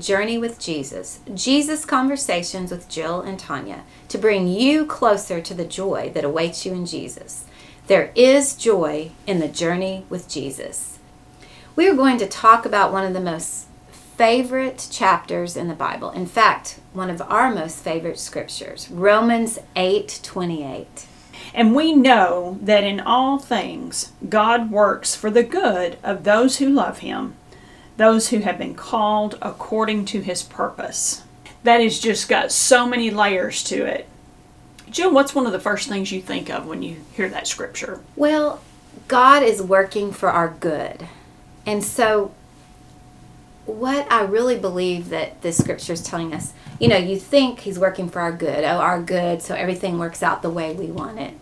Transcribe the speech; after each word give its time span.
Journey 0.00 0.38
with 0.38 0.58
Jesus, 0.58 1.20
Jesus 1.34 1.84
Conversations 1.84 2.70
with 2.70 2.88
Jill 2.88 3.20
and 3.20 3.38
Tanya, 3.38 3.84
to 4.08 4.18
bring 4.18 4.48
you 4.48 4.86
closer 4.86 5.40
to 5.40 5.54
the 5.54 5.64
joy 5.64 6.10
that 6.14 6.24
awaits 6.24 6.64
you 6.64 6.72
in 6.72 6.86
Jesus. 6.86 7.44
There 7.86 8.12
is 8.14 8.54
joy 8.54 9.12
in 9.26 9.40
the 9.40 9.48
journey 9.48 10.04
with 10.08 10.28
Jesus. 10.28 10.98
We 11.74 11.88
are 11.88 11.94
going 11.94 12.18
to 12.18 12.26
talk 12.26 12.66
about 12.66 12.92
one 12.92 13.04
of 13.04 13.14
the 13.14 13.20
most 13.20 13.66
favorite 13.90 14.88
chapters 14.90 15.56
in 15.56 15.68
the 15.68 15.74
Bible. 15.74 16.10
In 16.10 16.26
fact, 16.26 16.80
one 16.92 17.08
of 17.08 17.22
our 17.22 17.54
most 17.54 17.78
favorite 17.78 18.18
scriptures, 18.18 18.90
Romans 18.90 19.58
8:28. 19.76 21.06
And 21.54 21.74
we 21.74 21.92
know 21.92 22.58
that 22.60 22.84
in 22.84 23.00
all 23.00 23.38
things 23.38 24.12
God 24.28 24.70
works 24.70 25.14
for 25.14 25.30
the 25.30 25.44
good 25.44 25.98
of 26.02 26.24
those 26.24 26.58
who 26.58 26.68
love 26.68 26.98
him 26.98 27.34
those 27.98 28.28
who 28.28 28.38
have 28.38 28.58
been 28.58 28.76
called 28.76 29.36
according 29.42 30.04
to 30.06 30.20
his 30.20 30.42
purpose. 30.42 31.24
That 31.64 31.80
has 31.80 31.98
just 31.98 32.28
got 32.28 32.52
so 32.52 32.86
many 32.86 33.10
layers 33.10 33.62
to 33.64 33.84
it. 33.84 34.08
Jill, 34.88 35.12
what's 35.12 35.34
one 35.34 35.46
of 35.46 35.52
the 35.52 35.58
first 35.58 35.88
things 35.88 36.12
you 36.12 36.22
think 36.22 36.48
of 36.48 36.66
when 36.66 36.82
you 36.82 36.98
hear 37.12 37.28
that 37.28 37.48
scripture? 37.48 38.00
Well, 38.16 38.62
God 39.08 39.42
is 39.42 39.60
working 39.60 40.12
for 40.12 40.30
our 40.30 40.48
good. 40.48 41.08
And 41.66 41.84
so, 41.84 42.32
what 43.66 44.10
I 44.10 44.22
really 44.22 44.58
believe 44.58 45.10
that 45.10 45.42
this 45.42 45.58
scripture 45.58 45.92
is 45.92 46.02
telling 46.02 46.32
us, 46.32 46.54
you 46.78 46.88
know, 46.88 46.96
you 46.96 47.18
think 47.18 47.60
He's 47.60 47.80
working 47.80 48.08
for 48.08 48.20
our 48.20 48.32
good, 48.32 48.62
oh, 48.62 48.78
our 48.78 49.02
good, 49.02 49.42
so 49.42 49.56
everything 49.56 49.98
works 49.98 50.22
out 50.22 50.40
the 50.40 50.50
way 50.50 50.72
we 50.72 50.86
want 50.86 51.18
it. 51.18 51.34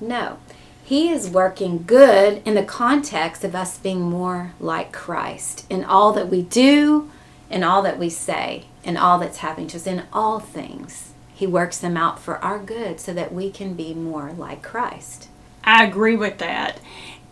No. 0.00 0.38
He 0.86 1.08
is 1.08 1.28
working 1.28 1.82
good 1.84 2.40
in 2.44 2.54
the 2.54 2.62
context 2.62 3.42
of 3.42 3.56
us 3.56 3.76
being 3.76 4.02
more 4.02 4.52
like 4.60 4.92
Christ 4.92 5.66
in 5.68 5.82
all 5.82 6.12
that 6.12 6.28
we 6.28 6.42
do, 6.42 7.10
in 7.50 7.64
all 7.64 7.82
that 7.82 7.98
we 7.98 8.08
say, 8.08 8.66
in 8.84 8.96
all 8.96 9.18
that's 9.18 9.38
happening 9.38 9.66
to 9.70 9.78
us, 9.78 9.86
in 9.88 10.04
all 10.12 10.38
things. 10.38 11.12
He 11.34 11.44
works 11.44 11.78
them 11.78 11.96
out 11.96 12.20
for 12.20 12.36
our 12.36 12.60
good 12.60 13.00
so 13.00 13.12
that 13.14 13.34
we 13.34 13.50
can 13.50 13.74
be 13.74 13.94
more 13.94 14.30
like 14.30 14.62
Christ. 14.62 15.28
I 15.64 15.84
agree 15.84 16.14
with 16.14 16.38
that. 16.38 16.78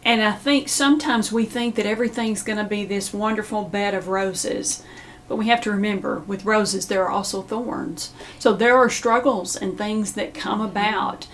And 0.04 0.20
I 0.20 0.32
think 0.32 0.68
sometimes 0.68 1.30
we 1.30 1.44
think 1.44 1.76
that 1.76 1.86
everything's 1.86 2.42
going 2.42 2.58
to 2.58 2.64
be 2.64 2.84
this 2.84 3.14
wonderful 3.14 3.62
bed 3.62 3.94
of 3.94 4.08
roses. 4.08 4.82
But 5.28 5.36
we 5.36 5.46
have 5.46 5.60
to 5.60 5.70
remember 5.70 6.18
with 6.26 6.44
roses, 6.44 6.88
there 6.88 7.04
are 7.04 7.10
also 7.10 7.40
thorns. 7.40 8.12
So 8.40 8.52
there 8.52 8.76
are 8.76 8.90
struggles 8.90 9.54
and 9.54 9.78
things 9.78 10.14
that 10.14 10.34
come 10.34 10.60
about. 10.60 11.28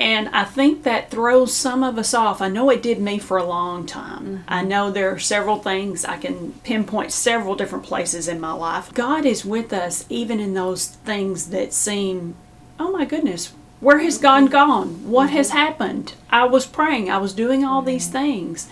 And 0.00 0.28
I 0.28 0.44
think 0.44 0.84
that 0.84 1.10
throws 1.10 1.52
some 1.52 1.82
of 1.82 1.98
us 1.98 2.14
off. 2.14 2.40
I 2.40 2.48
know 2.48 2.70
it 2.70 2.82
did 2.82 3.00
me 3.00 3.18
for 3.18 3.36
a 3.36 3.44
long 3.44 3.84
time. 3.84 4.24
Mm-hmm. 4.24 4.42
I 4.46 4.62
know 4.62 4.90
there 4.90 5.10
are 5.10 5.18
several 5.18 5.58
things, 5.58 6.04
I 6.04 6.18
can 6.18 6.52
pinpoint 6.62 7.10
several 7.10 7.56
different 7.56 7.84
places 7.84 8.28
in 8.28 8.38
my 8.38 8.52
life. 8.52 8.94
God 8.94 9.26
is 9.26 9.44
with 9.44 9.72
us 9.72 10.04
even 10.08 10.38
in 10.38 10.54
those 10.54 10.86
things 10.86 11.50
that 11.50 11.72
seem, 11.72 12.36
oh 12.78 12.92
my 12.92 13.04
goodness, 13.04 13.52
where 13.80 13.98
has 13.98 14.18
God 14.18 14.44
mm-hmm. 14.44 14.52
gone? 14.52 15.10
What 15.10 15.28
mm-hmm. 15.28 15.36
has 15.36 15.50
happened? 15.50 16.14
I 16.30 16.44
was 16.44 16.66
praying, 16.66 17.10
I 17.10 17.18
was 17.18 17.32
doing 17.32 17.64
all 17.64 17.82
these 17.82 18.04
mm-hmm. 18.04 18.12
things. 18.12 18.68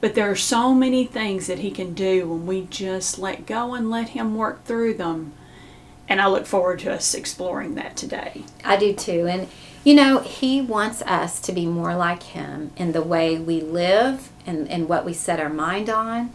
But 0.00 0.14
there 0.14 0.30
are 0.30 0.36
so 0.36 0.74
many 0.74 1.06
things 1.06 1.46
that 1.46 1.60
He 1.60 1.70
can 1.70 1.94
do 1.94 2.28
when 2.28 2.46
we 2.46 2.66
just 2.68 3.18
let 3.18 3.46
go 3.46 3.72
and 3.72 3.90
let 3.90 4.10
Him 4.10 4.34
work 4.34 4.64
through 4.64 4.94
them. 4.94 5.32
And 6.08 6.20
I 6.20 6.26
look 6.26 6.44
forward 6.44 6.80
to 6.80 6.92
us 6.92 7.14
exploring 7.14 7.74
that 7.76 7.96
today. 7.96 8.44
I 8.62 8.76
do 8.76 8.92
too. 8.92 9.26
And 9.26 9.48
you 9.84 9.94
know, 9.94 10.20
He 10.20 10.62
wants 10.62 11.02
us 11.02 11.40
to 11.40 11.52
be 11.52 11.66
more 11.66 11.94
like 11.94 12.22
Him 12.22 12.72
in 12.76 12.92
the 12.92 13.02
way 13.02 13.38
we 13.38 13.60
live 13.60 14.30
and, 14.46 14.68
and 14.68 14.88
what 14.88 15.04
we 15.04 15.12
set 15.12 15.38
our 15.38 15.50
mind 15.50 15.90
on 15.90 16.32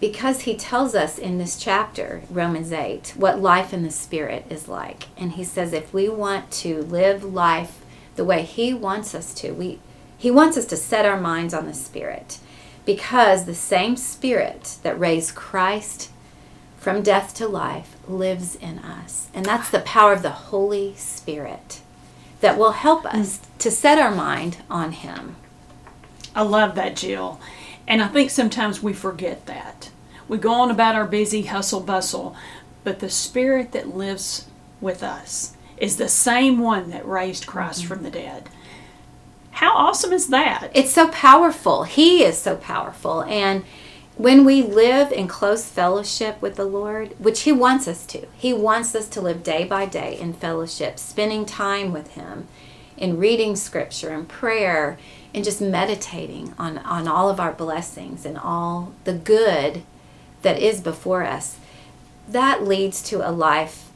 because 0.00 0.42
He 0.42 0.54
tells 0.54 0.94
us 0.94 1.16
in 1.16 1.38
this 1.38 1.58
chapter, 1.58 2.22
Romans 2.28 2.72
8, 2.72 3.14
what 3.16 3.40
life 3.40 3.72
in 3.72 3.82
the 3.82 3.90
Spirit 3.90 4.44
is 4.50 4.68
like. 4.68 5.06
And 5.16 5.32
He 5.32 5.44
says 5.44 5.72
if 5.72 5.94
we 5.94 6.10
want 6.10 6.50
to 6.52 6.82
live 6.82 7.24
life 7.24 7.80
the 8.16 8.24
way 8.24 8.42
He 8.42 8.74
wants 8.74 9.14
us 9.14 9.32
to, 9.34 9.52
we, 9.52 9.78
He 10.18 10.30
wants 10.30 10.58
us 10.58 10.66
to 10.66 10.76
set 10.76 11.06
our 11.06 11.18
minds 11.18 11.54
on 11.54 11.66
the 11.66 11.72
Spirit 11.72 12.38
because 12.84 13.46
the 13.46 13.54
same 13.54 13.96
Spirit 13.96 14.76
that 14.82 15.00
raised 15.00 15.34
Christ 15.34 16.10
from 16.76 17.00
death 17.00 17.34
to 17.36 17.48
life 17.48 17.96
lives 18.06 18.56
in 18.56 18.78
us. 18.80 19.28
And 19.32 19.46
that's 19.46 19.70
the 19.70 19.80
power 19.80 20.12
of 20.12 20.20
the 20.20 20.30
Holy 20.30 20.94
Spirit 20.96 21.80
that 22.44 22.58
will 22.58 22.72
help 22.72 23.06
us 23.06 23.40
to 23.56 23.70
set 23.70 23.98
our 23.98 24.14
mind 24.14 24.58
on 24.68 24.92
Him. 24.92 25.34
I 26.34 26.42
love 26.42 26.74
that, 26.74 26.94
Jill. 26.94 27.40
And 27.88 28.02
I 28.02 28.08
think 28.08 28.28
sometimes 28.28 28.82
we 28.82 28.92
forget 28.92 29.46
that. 29.46 29.88
We 30.28 30.36
go 30.36 30.52
on 30.52 30.70
about 30.70 30.94
our 30.94 31.06
busy 31.06 31.44
hustle 31.44 31.80
bustle, 31.80 32.36
but 32.82 32.98
the 32.98 33.08
Spirit 33.08 33.72
that 33.72 33.96
lives 33.96 34.46
with 34.78 35.02
us 35.02 35.56
is 35.78 35.96
the 35.96 36.06
same 36.06 36.58
one 36.58 36.90
that 36.90 37.08
raised 37.08 37.46
Christ 37.46 37.78
mm-hmm. 37.80 37.88
from 37.94 38.02
the 38.02 38.10
dead. 38.10 38.50
How 39.52 39.74
awesome 39.74 40.12
is 40.12 40.28
that? 40.28 40.68
It's 40.74 40.92
so 40.92 41.08
powerful. 41.08 41.84
He 41.84 42.24
is 42.24 42.36
so 42.36 42.56
powerful. 42.56 43.22
And 43.22 43.64
when 44.16 44.44
we 44.44 44.62
live 44.62 45.10
in 45.10 45.26
close 45.26 45.64
fellowship 45.64 46.40
with 46.40 46.54
the 46.54 46.64
Lord, 46.64 47.14
which 47.18 47.42
He 47.42 47.52
wants 47.52 47.88
us 47.88 48.06
to, 48.06 48.26
He 48.36 48.52
wants 48.52 48.94
us 48.94 49.08
to 49.08 49.20
live 49.20 49.42
day 49.42 49.64
by 49.64 49.86
day 49.86 50.18
in 50.18 50.32
fellowship, 50.32 50.98
spending 50.98 51.44
time 51.44 51.92
with 51.92 52.12
Him, 52.12 52.46
in 52.96 53.18
reading 53.18 53.56
Scripture 53.56 54.10
and 54.10 54.28
prayer, 54.28 54.98
and 55.34 55.44
just 55.44 55.60
meditating 55.60 56.54
on, 56.58 56.78
on 56.78 57.08
all 57.08 57.28
of 57.28 57.40
our 57.40 57.52
blessings 57.52 58.24
and 58.24 58.38
all 58.38 58.92
the 59.02 59.14
good 59.14 59.82
that 60.42 60.60
is 60.60 60.80
before 60.80 61.24
us. 61.24 61.58
That 62.28 62.62
leads 62.62 63.02
to 63.10 63.28
a 63.28 63.32
life 63.32 63.90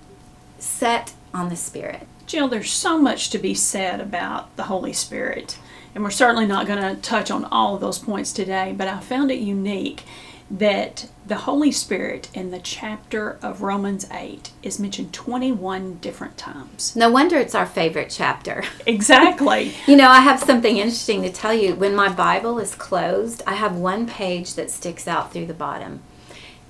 set 0.58 1.14
on 1.32 1.48
the 1.48 1.56
Spirit. 1.56 2.08
Jill, 2.26 2.48
there's 2.48 2.72
so 2.72 2.98
much 2.98 3.30
to 3.30 3.38
be 3.38 3.54
said 3.54 4.00
about 4.00 4.54
the 4.56 4.64
Holy 4.64 4.92
Spirit. 4.92 5.58
And 5.94 6.04
we're 6.04 6.10
certainly 6.10 6.47
not 6.47 6.66
going 6.66 6.82
to 6.82 7.00
touch 7.00 7.31
on 7.31 7.44
all 7.47 7.75
of 7.75 7.81
those 7.81 7.99
points 7.99 8.32
today, 8.32 8.75
but 8.76 8.88
I 8.88 9.00
found 9.00 9.31
it 9.31 9.38
unique 9.41 10.04
that 10.50 11.09
the 11.26 11.37
Holy 11.37 11.71
Spirit 11.71 12.31
in 12.32 12.50
the 12.50 12.59
chapter 12.59 13.38
of 13.43 13.60
Romans 13.60 14.06
8 14.10 14.50
is 14.62 14.78
mentioned 14.78 15.12
21 15.12 15.97
different 15.97 16.38
times. 16.38 16.97
No 16.97 17.10
wonder 17.10 17.37
it's 17.37 17.54
our 17.54 17.66
favorite 17.66 18.10
chapter. 18.10 18.65
Exactly. 18.87 19.75
you 19.87 19.97
know, 19.97 20.09
I 20.09 20.21
have 20.21 20.41
something 20.41 20.78
interesting 20.78 21.22
to 21.22 21.31
tell 21.31 21.53
you. 21.53 21.75
When 21.75 21.94
my 21.94 22.09
Bible 22.09 22.59
is 22.59 22.75
closed, 22.75 23.43
I 23.47 23.55
have 23.55 23.76
one 23.76 24.06
page 24.06 24.55
that 24.55 24.70
sticks 24.70 25.06
out 25.06 25.32
through 25.32 25.47
the 25.47 25.55
bottom. 25.55 26.00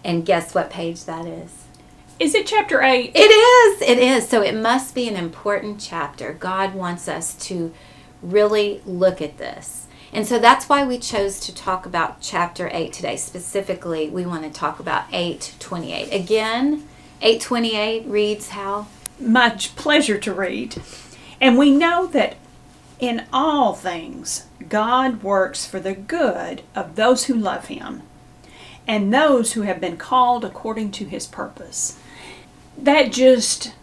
And 0.04 0.26
guess 0.26 0.54
what 0.54 0.70
page 0.70 1.04
that 1.04 1.26
is? 1.26 1.64
Is 2.18 2.34
it 2.34 2.46
chapter 2.46 2.82
8? 2.82 3.12
It 3.14 3.18
is. 3.18 3.82
It 3.82 3.98
is. 3.98 4.28
So 4.28 4.42
it 4.42 4.56
must 4.56 4.94
be 4.94 5.08
an 5.08 5.14
important 5.14 5.80
chapter. 5.80 6.32
God 6.32 6.74
wants 6.74 7.06
us 7.06 7.34
to 7.46 7.72
really 8.22 8.80
look 8.84 9.20
at 9.20 9.38
this. 9.38 9.86
And 10.12 10.26
so 10.26 10.38
that's 10.38 10.68
why 10.68 10.86
we 10.86 10.98
chose 10.98 11.38
to 11.40 11.54
talk 11.54 11.84
about 11.84 12.20
chapter 12.20 12.70
8 12.72 12.92
today. 12.92 13.16
Specifically, 13.16 14.08
we 14.08 14.24
want 14.24 14.44
to 14.44 14.50
talk 14.50 14.80
about 14.80 15.04
828. 15.12 16.12
Again, 16.12 16.88
828 17.20 18.06
reads 18.06 18.50
how? 18.50 18.86
Much 19.20 19.76
pleasure 19.76 20.18
to 20.18 20.32
read. 20.32 20.80
And 21.40 21.58
we 21.58 21.70
know 21.70 22.06
that 22.06 22.36
in 22.98 23.26
all 23.32 23.74
things, 23.74 24.46
God 24.68 25.22
works 25.22 25.66
for 25.66 25.78
the 25.78 25.94
good 25.94 26.62
of 26.74 26.96
those 26.96 27.24
who 27.24 27.34
love 27.34 27.66
Him 27.66 28.02
and 28.86 29.12
those 29.12 29.52
who 29.52 29.62
have 29.62 29.80
been 29.80 29.96
called 29.96 30.44
according 30.44 30.90
to 30.92 31.04
His 31.04 31.26
purpose. 31.26 31.98
That 32.76 33.12
just 33.12 33.74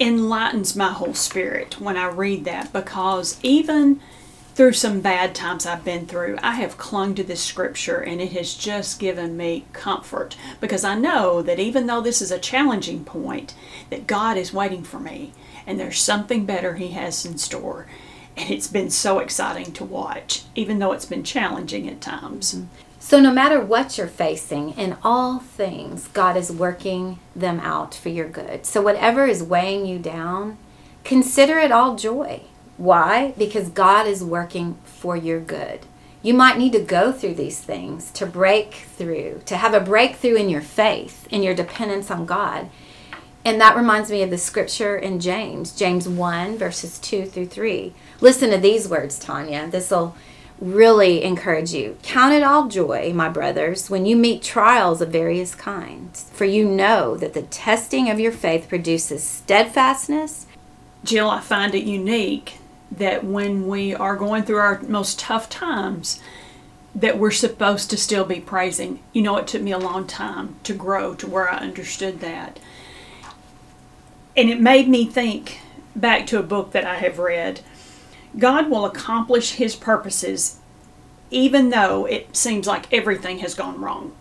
enlightens 0.00 0.74
my 0.74 0.90
whole 0.92 1.14
spirit 1.14 1.80
when 1.80 1.96
I 1.96 2.08
read 2.08 2.44
that 2.44 2.72
because 2.72 3.38
even 3.42 4.00
through 4.54 4.72
some 4.72 5.00
bad 5.00 5.34
times 5.34 5.64
I've 5.64 5.84
been 5.84 6.06
through, 6.06 6.38
I 6.42 6.52
have 6.56 6.76
clung 6.76 7.14
to 7.14 7.24
this 7.24 7.42
scripture 7.42 7.98
and 7.98 8.20
it 8.20 8.32
has 8.32 8.54
just 8.54 8.98
given 8.98 9.36
me 9.36 9.64
comfort 9.72 10.36
because 10.60 10.84
I 10.84 10.94
know 10.94 11.40
that 11.42 11.58
even 11.58 11.86
though 11.86 12.00
this 12.00 12.20
is 12.20 12.30
a 12.30 12.38
challenging 12.38 13.04
point, 13.04 13.54
that 13.90 14.06
God 14.06 14.36
is 14.36 14.52
waiting 14.52 14.82
for 14.82 14.98
me 14.98 15.32
and 15.66 15.78
there's 15.78 16.00
something 16.00 16.44
better 16.44 16.74
He 16.74 16.88
has 16.88 17.24
in 17.24 17.38
store. 17.38 17.86
And 18.36 18.50
it's 18.50 18.68
been 18.68 18.90
so 18.90 19.18
exciting 19.18 19.72
to 19.72 19.84
watch, 19.84 20.44
even 20.54 20.78
though 20.78 20.92
it's 20.92 21.04
been 21.04 21.22
challenging 21.22 21.88
at 21.88 22.00
times. 22.00 22.54
Mm-hmm. 22.54 22.66
So, 23.04 23.18
no 23.18 23.32
matter 23.32 23.60
what 23.60 23.98
you're 23.98 24.06
facing, 24.06 24.70
in 24.78 24.96
all 25.02 25.40
things, 25.40 26.06
God 26.14 26.36
is 26.36 26.52
working 26.52 27.18
them 27.34 27.58
out 27.58 27.96
for 27.96 28.10
your 28.10 28.28
good. 28.28 28.64
So, 28.64 28.80
whatever 28.80 29.26
is 29.26 29.42
weighing 29.42 29.84
you 29.86 29.98
down, 29.98 30.56
consider 31.02 31.58
it 31.58 31.72
all 31.72 31.96
joy. 31.96 32.42
Why? 32.76 33.34
Because 33.36 33.68
God 33.70 34.06
is 34.06 34.22
working 34.22 34.78
for 34.84 35.16
your 35.16 35.40
good. 35.40 35.80
You 36.22 36.32
might 36.32 36.58
need 36.58 36.72
to 36.74 36.80
go 36.80 37.10
through 37.10 37.34
these 37.34 37.60
things 37.60 38.12
to 38.12 38.24
break 38.24 38.72
through, 38.96 39.42
to 39.46 39.56
have 39.56 39.74
a 39.74 39.80
breakthrough 39.80 40.36
in 40.36 40.48
your 40.48 40.62
faith, 40.62 41.26
in 41.28 41.42
your 41.42 41.56
dependence 41.56 42.08
on 42.08 42.24
God. 42.24 42.70
And 43.44 43.60
that 43.60 43.76
reminds 43.76 44.12
me 44.12 44.22
of 44.22 44.30
the 44.30 44.38
scripture 44.38 44.96
in 44.96 45.18
James, 45.18 45.72
James 45.72 46.08
1, 46.08 46.56
verses 46.56 47.00
2 47.00 47.26
through 47.26 47.46
3. 47.46 47.92
Listen 48.20 48.50
to 48.50 48.58
these 48.58 48.88
words, 48.88 49.18
Tanya. 49.18 49.66
This 49.68 49.90
will 49.90 50.14
really 50.62 51.24
encourage 51.24 51.72
you. 51.72 51.98
Count 52.02 52.32
it 52.32 52.44
all 52.44 52.68
joy, 52.68 53.12
my 53.12 53.28
brothers, 53.28 53.90
when 53.90 54.06
you 54.06 54.16
meet 54.16 54.42
trials 54.42 55.00
of 55.00 55.10
various 55.10 55.54
kinds, 55.56 56.30
for 56.32 56.44
you 56.44 56.64
know 56.64 57.16
that 57.16 57.34
the 57.34 57.42
testing 57.42 58.08
of 58.08 58.20
your 58.20 58.30
faith 58.30 58.68
produces 58.68 59.24
steadfastness. 59.24 60.46
Jill, 61.02 61.28
I 61.28 61.40
find 61.40 61.74
it 61.74 61.84
unique 61.84 62.58
that 62.92 63.24
when 63.24 63.66
we 63.66 63.92
are 63.92 64.14
going 64.14 64.44
through 64.44 64.58
our 64.58 64.80
most 64.82 65.18
tough 65.18 65.48
times, 65.48 66.20
that 66.94 67.18
we're 67.18 67.32
supposed 67.32 67.90
to 67.90 67.96
still 67.96 68.24
be 68.24 68.38
praising. 68.38 69.00
You 69.12 69.22
know, 69.22 69.36
it 69.38 69.48
took 69.48 69.62
me 69.62 69.72
a 69.72 69.78
long 69.78 70.06
time 70.06 70.56
to 70.62 70.74
grow 70.74 71.14
to 71.14 71.26
where 71.26 71.50
I 71.50 71.56
understood 71.56 72.20
that. 72.20 72.60
And 74.36 74.48
it 74.48 74.60
made 74.60 74.88
me 74.88 75.06
think 75.06 75.58
back 75.96 76.26
to 76.28 76.38
a 76.38 76.42
book 76.42 76.72
that 76.72 76.84
I 76.84 76.96
have 76.96 77.18
read. 77.18 77.60
God 78.38 78.70
will 78.70 78.84
accomplish 78.84 79.52
his 79.52 79.76
purposes 79.76 80.58
even 81.32 81.70
though 81.70 82.04
it 82.04 82.36
seems 82.36 82.66
like 82.66 82.92
everything 82.92 83.38
has 83.38 83.54
gone 83.54 83.80
wrong. 83.80 84.14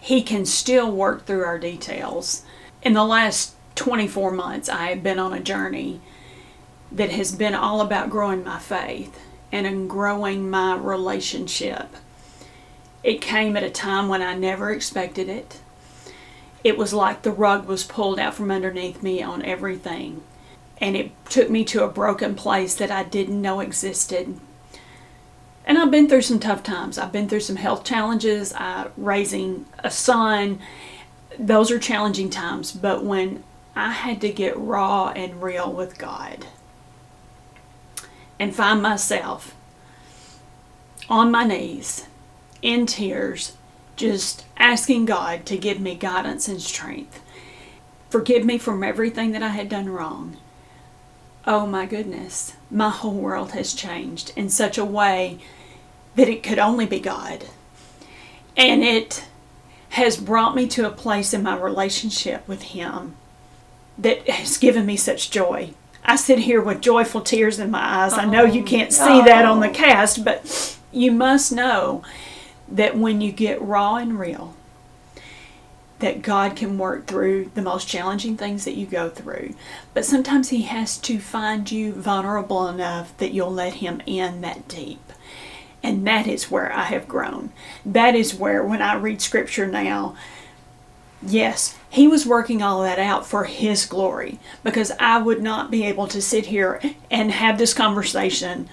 He 0.00 0.22
can 0.22 0.46
still 0.46 0.90
work 0.90 1.26
through 1.26 1.44
our 1.44 1.58
details. 1.58 2.42
In 2.82 2.94
the 2.94 3.04
last 3.04 3.54
24 3.74 4.32
months, 4.32 4.68
I 4.68 4.86
have 4.86 5.02
been 5.02 5.18
on 5.18 5.34
a 5.34 5.40
journey 5.40 6.00
that 6.90 7.10
has 7.10 7.32
been 7.32 7.54
all 7.54 7.82
about 7.82 8.08
growing 8.08 8.42
my 8.42 8.58
faith 8.58 9.20
and 9.52 9.66
in 9.66 9.86
growing 9.88 10.48
my 10.48 10.74
relationship. 10.76 11.94
It 13.04 13.20
came 13.20 13.56
at 13.56 13.62
a 13.62 13.70
time 13.70 14.08
when 14.08 14.22
I 14.22 14.34
never 14.34 14.72
expected 14.72 15.28
it. 15.28 15.60
It 16.64 16.78
was 16.78 16.94
like 16.94 17.22
the 17.22 17.30
rug 17.30 17.66
was 17.66 17.84
pulled 17.84 18.18
out 18.18 18.34
from 18.34 18.50
underneath 18.50 19.02
me 19.02 19.22
on 19.22 19.44
everything. 19.44 20.22
And 20.80 20.96
it 20.96 21.10
took 21.28 21.50
me 21.50 21.64
to 21.64 21.84
a 21.84 21.88
broken 21.88 22.34
place 22.34 22.74
that 22.76 22.90
I 22.90 23.04
didn't 23.04 23.42
know 23.42 23.60
existed. 23.60 24.38
And 25.64 25.76
I've 25.76 25.90
been 25.90 26.08
through 26.08 26.22
some 26.22 26.40
tough 26.40 26.62
times. 26.62 26.98
I've 26.98 27.12
been 27.12 27.28
through 27.28 27.40
some 27.40 27.56
health 27.56 27.84
challenges, 27.84 28.52
uh, 28.54 28.90
raising 28.96 29.66
a 29.80 29.90
son. 29.90 30.60
Those 31.38 31.70
are 31.70 31.78
challenging 31.78 32.30
times. 32.30 32.72
But 32.72 33.04
when 33.04 33.44
I 33.76 33.90
had 33.92 34.20
to 34.22 34.32
get 34.32 34.56
raw 34.56 35.08
and 35.08 35.42
real 35.42 35.72
with 35.72 35.98
God, 35.98 36.46
and 38.38 38.54
find 38.54 38.80
myself 38.80 39.54
on 41.08 41.30
my 41.30 41.44
knees 41.44 42.06
in 42.62 42.86
tears, 42.86 43.56
just 43.96 44.44
asking 44.56 45.06
God 45.06 45.44
to 45.46 45.56
give 45.56 45.80
me 45.80 45.94
guidance 45.94 46.48
and 46.48 46.60
strength. 46.60 47.20
Forgive 48.10 48.44
me 48.44 48.58
from 48.58 48.84
everything 48.84 49.32
that 49.32 49.42
I 49.42 49.48
had 49.48 49.68
done 49.68 49.88
wrong. 49.88 50.36
Oh 51.50 51.66
my 51.66 51.86
goodness, 51.86 52.52
my 52.70 52.90
whole 52.90 53.14
world 53.14 53.52
has 53.52 53.72
changed 53.72 54.34
in 54.36 54.50
such 54.50 54.76
a 54.76 54.84
way 54.84 55.38
that 56.14 56.28
it 56.28 56.42
could 56.42 56.58
only 56.58 56.84
be 56.84 57.00
God. 57.00 57.46
And 58.54 58.84
it 58.84 59.24
has 59.90 60.18
brought 60.18 60.54
me 60.54 60.66
to 60.68 60.86
a 60.86 60.90
place 60.90 61.32
in 61.32 61.42
my 61.42 61.56
relationship 61.56 62.46
with 62.46 62.60
Him 62.60 63.16
that 63.96 64.28
has 64.28 64.58
given 64.58 64.84
me 64.84 64.98
such 64.98 65.30
joy. 65.30 65.72
I 66.04 66.16
sit 66.16 66.40
here 66.40 66.60
with 66.60 66.82
joyful 66.82 67.22
tears 67.22 67.58
in 67.58 67.70
my 67.70 68.04
eyes. 68.04 68.12
I 68.12 68.26
know 68.26 68.44
you 68.44 68.60
oh, 68.60 68.66
can't 68.66 68.92
see 68.92 69.22
that 69.22 69.46
on 69.46 69.60
the 69.60 69.70
cast, 69.70 70.22
but 70.26 70.78
you 70.92 71.12
must 71.12 71.50
know 71.50 72.02
that 72.68 72.98
when 72.98 73.22
you 73.22 73.32
get 73.32 73.62
raw 73.62 73.96
and 73.96 74.20
real, 74.20 74.54
that 75.98 76.22
God 76.22 76.54
can 76.54 76.78
work 76.78 77.06
through 77.06 77.50
the 77.54 77.62
most 77.62 77.88
challenging 77.88 78.36
things 78.36 78.64
that 78.64 78.76
you 78.76 78.86
go 78.86 79.08
through. 79.08 79.54
But 79.94 80.04
sometimes 80.04 80.50
He 80.50 80.62
has 80.62 80.96
to 80.98 81.18
find 81.18 81.70
you 81.70 81.92
vulnerable 81.92 82.68
enough 82.68 83.16
that 83.18 83.32
you'll 83.32 83.52
let 83.52 83.74
Him 83.74 84.00
in 84.06 84.40
that 84.42 84.68
deep. 84.68 85.00
And 85.82 86.06
that 86.06 86.26
is 86.26 86.50
where 86.50 86.72
I 86.72 86.84
have 86.84 87.08
grown. 87.08 87.50
That 87.84 88.14
is 88.14 88.34
where, 88.34 88.64
when 88.64 88.82
I 88.82 88.94
read 88.94 89.20
Scripture 89.20 89.66
now, 89.66 90.16
yes, 91.22 91.76
He 91.90 92.06
was 92.06 92.26
working 92.26 92.62
all 92.62 92.82
that 92.82 92.98
out 92.98 93.26
for 93.26 93.44
His 93.44 93.84
glory 93.84 94.38
because 94.62 94.92
I 95.00 95.18
would 95.18 95.42
not 95.42 95.70
be 95.70 95.84
able 95.84 96.06
to 96.08 96.22
sit 96.22 96.46
here 96.46 96.80
and 97.10 97.32
have 97.32 97.58
this 97.58 97.74
conversation 97.74 98.68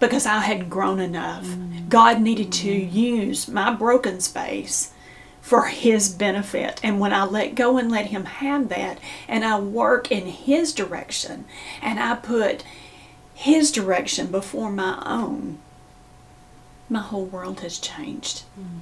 because 0.00 0.26
I 0.26 0.40
had 0.40 0.70
grown 0.70 1.00
enough. 1.00 1.44
Mm. 1.44 1.88
God 1.88 2.20
needed 2.20 2.52
to 2.52 2.70
use 2.70 3.48
my 3.48 3.72
broken 3.72 4.20
space 4.20 4.92
for 5.46 5.66
His 5.66 6.08
benefit. 6.08 6.80
And 6.82 6.98
when 6.98 7.12
I 7.12 7.22
let 7.22 7.54
go 7.54 7.78
and 7.78 7.88
let 7.88 8.06
Him 8.06 8.24
have 8.24 8.68
that, 8.68 8.98
and 9.28 9.44
I 9.44 9.60
work 9.60 10.10
in 10.10 10.26
His 10.26 10.72
direction, 10.72 11.44
and 11.80 12.00
I 12.00 12.16
put 12.16 12.64
His 13.32 13.70
direction 13.70 14.26
before 14.26 14.72
my 14.72 15.00
own, 15.06 15.58
my 16.88 16.98
whole 16.98 17.26
world 17.26 17.60
has 17.60 17.78
changed. 17.78 18.42
Mm. 18.58 18.80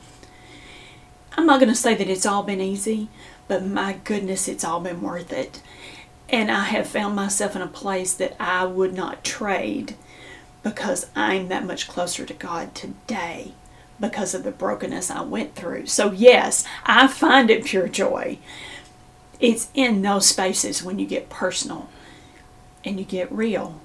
I'm 1.36 1.44
not 1.44 1.60
going 1.60 1.68
to 1.68 1.76
say 1.76 1.94
that 1.96 2.08
it's 2.08 2.24
all 2.24 2.42
been 2.42 2.62
easy, 2.62 3.08
but 3.46 3.66
my 3.66 3.98
goodness, 4.02 4.48
it's 4.48 4.64
all 4.64 4.80
been 4.80 5.02
worth 5.02 5.34
it. 5.34 5.60
And 6.30 6.50
I 6.50 6.64
have 6.64 6.86
found 6.86 7.14
myself 7.14 7.54
in 7.54 7.60
a 7.60 7.66
place 7.66 8.14
that 8.14 8.36
I 8.40 8.64
would 8.64 8.94
not 8.94 9.22
trade 9.22 9.96
because 10.62 11.10
I'm 11.14 11.48
that 11.48 11.66
much 11.66 11.88
closer 11.88 12.24
to 12.24 12.32
God 12.32 12.74
today 12.74 13.52
because 14.00 14.34
of 14.34 14.42
the 14.42 14.50
brokenness 14.50 15.10
I 15.10 15.22
went 15.22 15.54
through. 15.54 15.86
So, 15.86 16.12
yes, 16.12 16.64
I 16.84 17.08
find 17.08 17.50
it 17.50 17.64
pure 17.64 17.88
joy. 17.88 18.38
It's 19.40 19.68
in 19.74 20.02
those 20.02 20.26
spaces 20.26 20.82
when 20.82 20.98
you 20.98 21.06
get 21.06 21.28
personal 21.28 21.88
and 22.84 22.98
you 22.98 23.04
get 23.04 23.30
real 23.32 23.80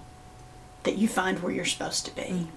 that 0.83 0.97
you 0.97 1.07
find 1.07 1.41
where 1.41 1.51
you're 1.51 1.65
supposed 1.65 2.05
to 2.05 2.15
be. 2.15 2.21
Mm. 2.21 2.47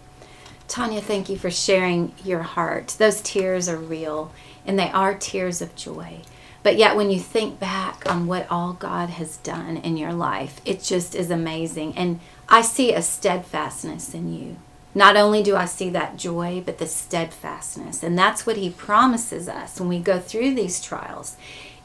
Tanya, 0.68 1.00
thank 1.00 1.28
you 1.28 1.36
for 1.36 1.50
sharing 1.50 2.14
your 2.24 2.42
heart. 2.42 2.96
Those 2.98 3.20
tears 3.20 3.68
are 3.68 3.76
real 3.76 4.32
and 4.64 4.78
they 4.78 4.90
are 4.90 5.14
tears 5.14 5.60
of 5.60 5.74
joy. 5.74 6.20
But 6.62 6.76
yet, 6.76 6.96
when 6.96 7.10
you 7.10 7.18
think 7.18 7.58
back 7.58 8.08
on 8.08 8.26
what 8.26 8.46
all 8.48 8.72
God 8.72 9.10
has 9.10 9.36
done 9.38 9.76
in 9.76 9.96
your 9.96 10.12
life, 10.12 10.60
it 10.64 10.82
just 10.82 11.14
is 11.14 11.30
amazing. 11.30 11.96
And 11.96 12.20
I 12.48 12.62
see 12.62 12.92
a 12.92 13.02
steadfastness 13.02 14.14
in 14.14 14.32
you. 14.32 14.56
Not 14.94 15.16
only 15.16 15.42
do 15.42 15.56
I 15.56 15.64
see 15.64 15.88
that 15.90 16.16
joy, 16.16 16.62
but 16.64 16.78
the 16.78 16.86
steadfastness. 16.86 18.02
And 18.02 18.18
that's 18.18 18.46
what 18.46 18.56
He 18.56 18.70
promises 18.70 19.48
us 19.48 19.80
when 19.80 19.88
we 19.88 19.98
go 19.98 20.18
through 20.18 20.54
these 20.54 20.82
trials, 20.82 21.36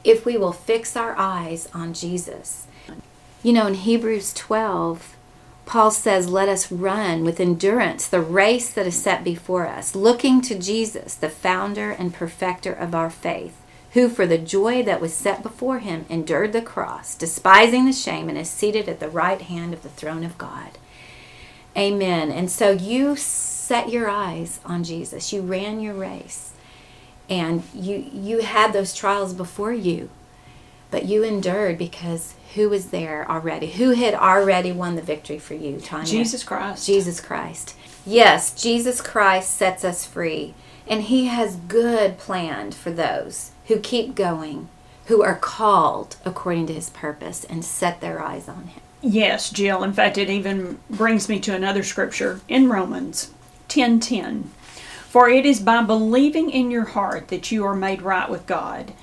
if 0.04 0.26
we 0.26 0.38
will 0.38 0.52
fix 0.52 0.96
our 0.96 1.16
eyes 1.18 1.70
on 1.74 1.94
Jesus. 1.94 2.68
You 3.44 3.54
know, 3.54 3.68
in 3.68 3.76
Hebrews 3.76 4.34
12, 4.34 5.16
Paul 5.66 5.92
says, 5.92 6.30
Let 6.30 6.50
us 6.50 6.72
run 6.72 7.24
with 7.24 7.40
endurance 7.40 8.08
the 8.08 8.22
race 8.22 8.70
that 8.72 8.88
is 8.88 9.02
set 9.02 9.24
before 9.24 9.68
us, 9.68 9.96
looking 9.96 10.42
to 10.42 10.58
Jesus, 10.58 11.16
the 11.16 11.30
founder 11.30 11.92
and 11.92 12.14
perfecter 12.14 12.74
of 12.74 12.96
our 12.96 13.10
faith 13.10 13.62
who 13.98 14.10
for 14.10 14.28
the 14.28 14.38
joy 14.38 14.84
that 14.84 15.02
was 15.02 15.12
set 15.12 15.42
before 15.42 15.80
him 15.80 16.06
endured 16.08 16.54
the 16.54 16.62
cross, 16.62 17.16
despising 17.16 17.86
the 17.86 17.92
shame, 17.92 18.30
and 18.30 18.38
is 18.38 18.50
seated 18.50 18.88
at 18.88 19.00
the 19.00 19.10
right 19.10 19.42
hand 19.42 19.74
of 19.74 19.82
the 19.82 19.90
throne 19.90 20.24
of 20.24 20.38
God. 20.38 20.78
Amen. 21.78 22.32
And 22.32 22.50
so 22.50 22.72
you 22.72 23.16
set 23.16 23.90
your 23.90 24.10
eyes 24.10 24.60
on 24.66 24.84
Jesus. 24.84 25.32
You 25.32 25.42
ran 25.42 25.80
your 25.80 25.94
race. 25.94 26.54
And 27.30 27.64
you 27.74 28.10
you 28.12 28.40
had 28.40 28.74
those 28.74 28.96
trials 28.96 29.34
before 29.34 29.74
you. 29.74 30.10
But 30.90 31.06
you 31.06 31.24
endured 31.24 31.78
because 31.78 32.34
who 32.56 32.70
was 32.70 32.88
there 32.88 33.30
already? 33.30 33.72
Who 33.72 33.92
had 33.92 34.14
already 34.14 34.72
won 34.72 34.96
the 34.96 35.02
victory 35.02 35.38
for 35.38 35.54
you, 35.54 35.80
Tanya? 35.80 36.10
Jesus 36.10 36.44
Christ. 36.44 36.86
Jesus 36.86 37.20
Christ. 37.20 37.76
Yes, 38.06 38.60
Jesus 38.60 39.02
Christ 39.02 39.52
sets 39.52 39.84
us 39.84 40.06
free. 40.06 40.54
And 40.88 41.04
he 41.04 41.26
has 41.26 41.58
good 41.58 42.18
planned 42.18 42.74
for 42.74 42.92
those 42.92 43.52
who 43.66 43.80
keep 43.80 44.16
going, 44.16 44.70
who 45.08 45.22
are 45.22 45.36
called 45.36 46.16
according 46.24 46.68
to 46.68 46.74
his 46.74 46.90
purpose 46.90 47.44
and 47.44 47.66
set 47.66 48.00
their 48.00 48.22
eyes 48.22 48.48
on 48.48 48.68
him. 48.68 48.82
Yes, 49.02 49.52
Jill. 49.52 49.84
In 49.84 49.94
fact, 49.94 50.18
it 50.18 50.30
even 50.30 50.80
brings 50.90 51.30
me 51.30 51.40
to 51.42 51.54
another 51.54 51.84
scripture 51.84 52.42
in 52.48 52.70
Romans 52.70 53.32
10:10. 53.70 54.50
For 55.08 55.30
it 55.30 55.46
is 55.46 55.60
by 55.60 55.82
believing 55.84 56.50
in 56.50 56.72
your 56.72 56.86
heart 56.86 57.28
that 57.30 57.52
you 57.52 57.64
are 57.66 57.76
made 57.76 58.02
right 58.02 58.30
with 58.30 58.46
God, 58.48 58.94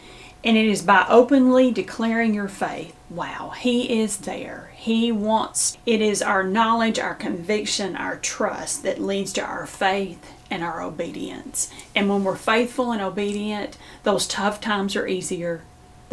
and 0.42 0.56
it 0.56 0.66
is 0.66 0.82
by 0.82 1.06
openly 1.08 1.70
declaring 1.70 2.34
your 2.34 2.48
faith. 2.48 2.94
Wow, 3.08 3.52
he 3.56 4.00
is 4.00 4.18
there. 4.18 4.72
He 4.74 5.12
wants 5.12 5.78
it 5.86 6.00
is 6.00 6.20
our 6.20 6.42
knowledge, 6.42 6.98
our 6.98 7.14
conviction, 7.14 7.96
our 7.96 8.16
trust 8.16 8.82
that 8.82 9.00
leads 9.00 9.32
to 9.34 9.42
our 9.42 9.66
faith 9.66 10.32
and 10.50 10.62
our 10.62 10.82
obedience. 10.82 11.70
And 11.94 12.08
when 12.08 12.24
we're 12.24 12.36
faithful 12.36 12.92
and 12.92 13.00
obedient, 13.00 13.78
those 14.02 14.26
tough 14.26 14.60
times 14.60 14.96
are 14.96 15.06
easier. 15.06 15.62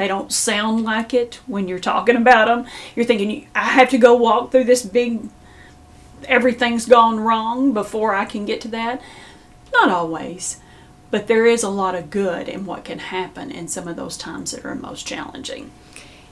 They 0.01 0.08
don't 0.08 0.34
sound 0.34 0.84
like 0.84 1.13
it 1.13 1.41
when 1.46 1.67
you're 1.67 1.77
talking 1.77 2.15
about 2.15 2.48
them. 2.48 2.65
You're 2.96 3.05
thinking, 3.05 3.48
I 3.53 3.65
have 3.65 3.89
to 3.89 4.00
go 4.00 4.15
walk 4.15 4.50
through 4.50 4.63
this 4.63 4.84
big, 4.84 5.29
everything's 6.25 6.88
gone 6.88 7.20
wrong 7.20 7.72
before 7.72 8.15
I 8.15 8.25
can 8.25 8.48
get 8.48 8.62
to 8.62 8.67
that. 8.70 9.00
Not 9.72 9.89
always. 9.91 10.60
But 11.12 11.27
there 11.27 11.46
is 11.46 11.62
a 11.62 11.70
lot 11.70 11.93
of 11.93 12.10
good 12.10 12.50
in 12.50 12.65
what 12.65 12.84
can 12.84 12.98
happen 12.98 13.51
in 13.51 13.67
some 13.67 13.88
of 13.88 13.96
those 13.96 14.17
times 14.17 14.53
that 14.53 14.65
are 14.65 14.74
most 14.74 15.05
challenging. 15.05 15.70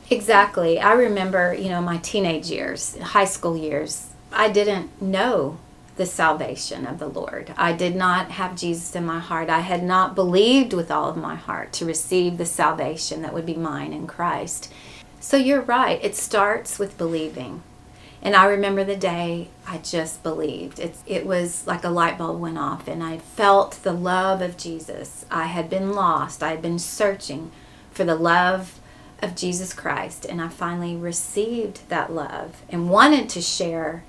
Exactly. 0.10 0.80
I 0.80 0.94
remember, 0.94 1.54
you 1.54 1.70
know, 1.70 1.80
my 1.80 1.98
teenage 1.98 2.50
years, 2.50 2.98
high 2.98 3.26
school 3.26 3.56
years, 3.56 4.08
I 4.34 4.50
didn't 4.50 5.00
know 5.00 5.60
the 6.00 6.06
salvation 6.06 6.88
of 6.88 6.98
the 6.98 7.10
Lord. 7.10 7.54
I 7.58 7.74
did 7.74 7.94
not 7.94 8.32
have 8.32 8.56
Jesus 8.56 8.96
in 8.96 9.06
my 9.06 9.20
heart. 9.20 9.50
I 9.50 9.60
had 9.60 9.84
not 9.84 10.16
believed 10.16 10.72
with 10.72 10.90
all 10.90 11.10
of 11.10 11.18
my 11.18 11.36
heart 11.36 11.74
to 11.74 11.86
receive 11.86 12.38
the 12.38 12.46
salvation 12.46 13.22
that 13.22 13.34
would 13.34 13.46
be 13.46 13.56
mine 13.56 13.92
in 13.92 14.08
Christ. 14.08 14.72
So 15.20 15.36
you're 15.36 15.60
right. 15.60 16.00
It 16.02 16.16
starts 16.16 16.80
with 16.80 16.98
believing. 16.98 17.64
And 18.22 18.34
I 18.34 18.46
remember 18.46 18.86
the 18.86 18.96
day 18.96 19.50
I 19.68 19.80
just 19.80 20.24
believed. 20.24 20.80
It, 20.80 20.96
it 21.06 21.26
was 21.26 21.68
like 21.68 21.84
a 21.84 21.90
light 21.90 22.18
bulb 22.18 22.40
went 22.40 22.58
off, 22.58 22.88
and 22.88 23.04
I 23.04 23.18
felt 23.18 23.84
the 23.84 23.92
love 23.92 24.42
of 24.42 24.56
Jesus. 24.56 25.26
I 25.30 25.48
had 25.48 25.70
been 25.70 25.92
lost, 25.92 26.42
I 26.42 26.52
had 26.52 26.62
been 26.62 26.80
searching 26.80 27.52
for 27.92 28.06
the 28.06 28.16
love 28.16 28.80
of 29.22 29.36
Jesus 29.36 29.74
Christ, 29.74 30.26
and 30.26 30.42
I 30.42 30.48
finally 30.48 30.96
received 30.96 31.90
that 31.90 32.14
love 32.14 32.62
and 32.70 32.90
wanted 32.90 33.28
to 33.30 33.42
share 33.42 34.06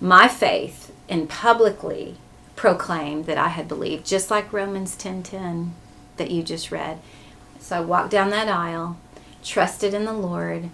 my 0.00 0.28
faith 0.28 0.89
and 1.10 1.28
publicly 1.28 2.16
proclaim 2.56 3.24
that 3.24 3.36
I 3.36 3.48
had 3.48 3.68
believed, 3.68 4.06
just 4.06 4.30
like 4.30 4.52
Romans 4.52 4.96
10:10 4.96 5.72
that 6.16 6.30
you 6.30 6.42
just 6.42 6.70
read. 6.70 7.00
So 7.58 7.76
I 7.76 7.80
walked 7.80 8.10
down 8.10 8.30
that 8.30 8.48
aisle, 8.48 8.96
trusted 9.42 9.92
in 9.92 10.04
the 10.04 10.12
Lord, 10.12 10.70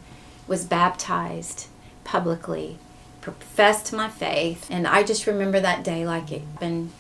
was 0.47 0.65
baptized 0.65 1.67
publicly, 2.05 2.79
professed 3.21 3.93
my 3.93 4.09
faith, 4.09 4.67
and 4.71 4.87
I 4.87 5.03
just 5.03 5.27
remember 5.27 5.59
that 5.59 5.83
day 5.83 6.07
like 6.07 6.31
it 6.31 6.43
happened 6.53 6.93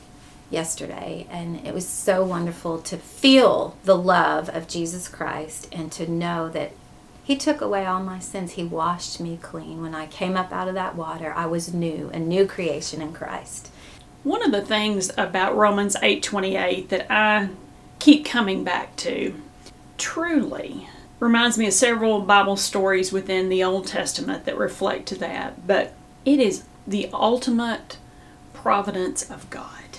yesterday. 0.50 1.26
And 1.30 1.64
it 1.66 1.74
was 1.74 1.86
so 1.86 2.24
wonderful 2.24 2.78
to 2.82 2.96
feel 2.96 3.76
the 3.84 3.96
love 3.96 4.48
of 4.48 4.68
Jesus 4.68 5.08
Christ 5.08 5.68
and 5.72 5.90
to 5.92 6.10
know 6.10 6.48
that 6.50 6.72
He 7.26 7.34
took 7.34 7.60
away 7.60 7.84
all 7.84 8.04
my 8.04 8.20
sins. 8.20 8.52
He 8.52 8.62
washed 8.62 9.18
me 9.18 9.36
clean. 9.42 9.82
When 9.82 9.96
I 9.96 10.06
came 10.06 10.36
up 10.36 10.52
out 10.52 10.68
of 10.68 10.74
that 10.74 10.94
water, 10.94 11.32
I 11.34 11.46
was 11.46 11.74
new, 11.74 12.08
a 12.14 12.20
new 12.20 12.46
creation 12.46 13.02
in 13.02 13.12
Christ. 13.12 13.68
One 14.22 14.44
of 14.44 14.52
the 14.52 14.64
things 14.64 15.10
about 15.18 15.56
Romans 15.56 15.96
8:28 16.00 16.88
that 16.90 17.10
I 17.10 17.48
keep 17.98 18.24
coming 18.24 18.62
back 18.62 18.94
to 18.98 19.34
truly 19.98 20.88
reminds 21.18 21.58
me 21.58 21.66
of 21.66 21.72
several 21.72 22.20
Bible 22.20 22.56
stories 22.56 23.10
within 23.10 23.48
the 23.48 23.64
Old 23.64 23.88
Testament 23.88 24.44
that 24.44 24.56
reflect 24.56 25.06
to 25.06 25.18
that, 25.18 25.66
but 25.66 25.94
it 26.24 26.38
is 26.38 26.62
the 26.86 27.10
ultimate 27.12 27.96
providence 28.52 29.28
of 29.28 29.50
God 29.50 29.98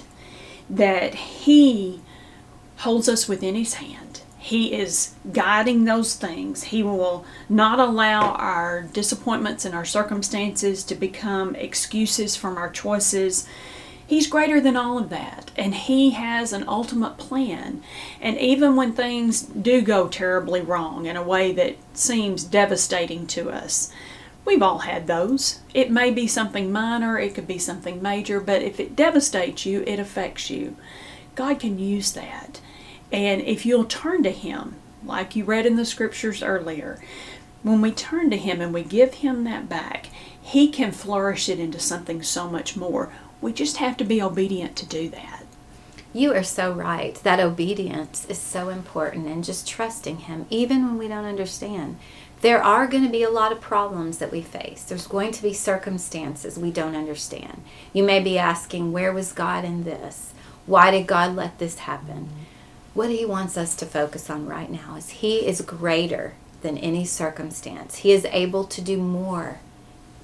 that 0.69 1.13
He 1.15 1.99
holds 2.77 3.09
us 3.09 3.27
within 3.27 3.55
His 3.55 3.73
hand. 3.73 4.06
He 4.47 4.73
is 4.73 5.13
guiding 5.33 5.83
those 5.83 6.15
things. 6.15 6.63
He 6.63 6.81
will 6.81 7.25
not 7.49 7.81
allow 7.81 8.31
our 8.35 8.83
disappointments 8.83 9.65
and 9.65 9.75
our 9.75 9.83
circumstances 9.83 10.85
to 10.85 10.95
become 10.95 11.53
excuses 11.55 12.37
from 12.37 12.55
our 12.55 12.69
choices. 12.69 13.45
He's 14.07 14.25
greater 14.27 14.61
than 14.61 14.77
all 14.77 14.97
of 14.97 15.09
that, 15.09 15.51
and 15.57 15.75
He 15.75 16.11
has 16.11 16.53
an 16.53 16.63
ultimate 16.65 17.17
plan. 17.17 17.83
And 18.21 18.37
even 18.37 18.77
when 18.77 18.93
things 18.93 19.41
do 19.41 19.81
go 19.81 20.07
terribly 20.07 20.61
wrong 20.61 21.07
in 21.07 21.17
a 21.17 21.21
way 21.21 21.51
that 21.51 21.75
seems 21.93 22.45
devastating 22.45 23.27
to 23.27 23.49
us, 23.49 23.91
we've 24.45 24.63
all 24.63 24.79
had 24.79 25.07
those. 25.07 25.59
It 25.73 25.91
may 25.91 26.09
be 26.09 26.25
something 26.25 26.71
minor, 26.71 27.19
it 27.19 27.35
could 27.35 27.47
be 27.47 27.59
something 27.59 28.01
major, 28.01 28.39
but 28.39 28.61
if 28.61 28.79
it 28.79 28.95
devastates 28.95 29.65
you, 29.65 29.83
it 29.85 29.99
affects 29.99 30.49
you. 30.49 30.77
God 31.35 31.59
can 31.59 31.77
use 31.77 32.13
that. 32.13 32.61
And 33.11 33.41
if 33.41 33.65
you'll 33.65 33.85
turn 33.85 34.23
to 34.23 34.31
Him, 34.31 34.75
like 35.03 35.35
you 35.35 35.43
read 35.43 35.65
in 35.65 35.75
the 35.75 35.85
scriptures 35.85 36.43
earlier, 36.43 36.99
when 37.63 37.81
we 37.81 37.91
turn 37.91 38.29
to 38.29 38.37
Him 38.37 38.61
and 38.61 38.73
we 38.73 38.83
give 38.83 39.15
Him 39.15 39.43
that 39.45 39.69
back, 39.69 40.07
He 40.41 40.69
can 40.69 40.91
flourish 40.91 41.49
it 41.49 41.59
into 41.59 41.79
something 41.79 42.21
so 42.21 42.49
much 42.49 42.75
more. 42.75 43.11
We 43.41 43.53
just 43.53 43.77
have 43.77 43.97
to 43.97 44.03
be 44.03 44.21
obedient 44.21 44.75
to 44.77 44.85
do 44.85 45.09
that. 45.09 45.45
You 46.13 46.33
are 46.33 46.43
so 46.43 46.71
right. 46.71 47.15
That 47.23 47.39
obedience 47.39 48.25
is 48.25 48.39
so 48.39 48.69
important 48.69 49.27
and 49.27 49.43
just 49.43 49.67
trusting 49.67 50.17
Him, 50.19 50.45
even 50.49 50.85
when 50.85 50.97
we 50.97 51.07
don't 51.07 51.25
understand. 51.25 51.97
There 52.41 52.63
are 52.63 52.87
going 52.87 53.03
to 53.03 53.09
be 53.09 53.23
a 53.23 53.31
lot 53.31 53.51
of 53.51 53.61
problems 53.61 54.19
that 54.19 54.31
we 54.31 54.41
face. 54.41 54.83
There's 54.83 55.07
going 55.07 55.31
to 55.31 55.41
be 55.41 55.53
circumstances 55.53 56.57
we 56.57 56.71
don't 56.71 56.95
understand. 56.95 57.63
You 57.93 58.03
may 58.03 58.19
be 58.19 58.37
asking, 58.37 58.91
Where 58.91 59.11
was 59.11 59.31
God 59.31 59.65
in 59.65 59.83
this? 59.83 60.33
Why 60.65 60.91
did 60.91 61.07
God 61.07 61.35
let 61.35 61.57
this 61.57 61.79
happen? 61.79 62.29
What 62.97 63.11
He 63.11 63.25
wants 63.25 63.57
us 63.57 63.75
to 63.75 63.85
focus 63.85 64.27
on 64.27 64.47
right 64.47 64.71
now 64.71 64.95
is 64.95 65.11
He 65.11 65.45
is 65.45 65.61
greater 65.61 66.33
than 66.63 66.79
any 66.79 67.05
circumstance, 67.05 67.97
He 67.97 68.11
is 68.11 68.25
able 68.25 68.63
to 68.63 68.81
do 68.81 68.97
more 68.97 69.59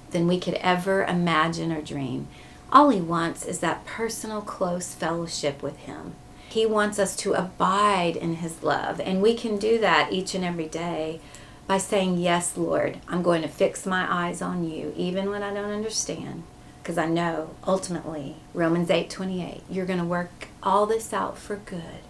than 0.09 0.25
we 0.25 0.39
could 0.39 0.55
ever 0.55 1.03
imagine 1.03 1.71
or 1.71 1.83
dream. 1.83 2.27
All 2.71 2.89
He 2.89 2.99
wants 2.99 3.45
is 3.45 3.59
that 3.59 3.85
personal, 3.85 4.41
close 4.41 4.95
fellowship 4.95 5.61
with 5.61 5.77
Him. 5.77 6.15
He 6.49 6.65
wants 6.65 6.97
us 6.97 7.15
to 7.17 7.33
abide 7.33 8.15
in 8.15 8.37
His 8.37 8.63
love, 8.63 8.99
and 8.99 9.21
we 9.21 9.35
can 9.35 9.57
do 9.57 9.77
that 9.77 10.11
each 10.11 10.33
and 10.33 10.43
every 10.43 10.67
day 10.67 11.19
by 11.67 11.77
saying, 11.77 12.17
Yes, 12.17 12.57
Lord, 12.57 12.97
I'm 13.07 13.21
going 13.21 13.43
to 13.43 13.47
fix 13.47 13.85
my 13.85 14.11
eyes 14.11 14.41
on 14.41 14.67
you, 14.67 14.95
even 14.97 15.29
when 15.29 15.43
I 15.43 15.53
don't 15.53 15.69
understand. 15.69 16.41
Because 16.81 16.97
I 16.97 17.05
know 17.05 17.51
ultimately, 17.67 18.37
Romans 18.51 18.89
8 18.89 19.11
28, 19.11 19.61
you're 19.69 19.85
going 19.85 19.99
to 19.99 20.05
work 20.05 20.47
all 20.63 20.87
this 20.87 21.13
out 21.13 21.37
for 21.37 21.57
good 21.57 22.01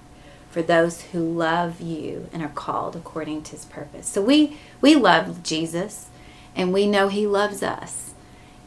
for 0.54 0.62
those 0.62 1.02
who 1.02 1.20
love 1.20 1.82
you 1.82 2.30
and 2.32 2.44
are 2.44 2.50
called 2.50 2.96
according 2.96 3.42
to 3.42 3.52
his 3.54 3.66
purpose. 3.66 4.08
So 4.08 4.22
we, 4.22 4.58
we 4.82 4.96
love 4.96 5.42
Jesus 5.42 6.10
and 6.56 6.72
we 6.72 6.86
know 6.86 7.08
he 7.08 7.26
loves 7.26 7.64
us. 7.64 8.14